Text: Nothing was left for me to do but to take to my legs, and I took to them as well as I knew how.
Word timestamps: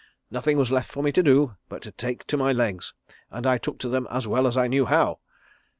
Nothing 0.31 0.57
was 0.57 0.71
left 0.71 0.89
for 0.91 1.03
me 1.03 1.11
to 1.11 1.21
do 1.21 1.57
but 1.69 1.83
to 1.83 1.91
take 1.91 2.25
to 2.25 2.35
my 2.35 2.51
legs, 2.51 2.95
and 3.29 3.45
I 3.45 3.59
took 3.59 3.77
to 3.81 3.87
them 3.87 4.07
as 4.09 4.25
well 4.27 4.47
as 4.47 4.57
I 4.57 4.65
knew 4.65 4.87
how. 4.87 5.19